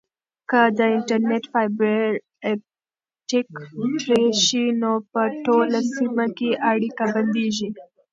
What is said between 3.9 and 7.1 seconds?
پرې شي نو په ټوله سیمه کې اړیکه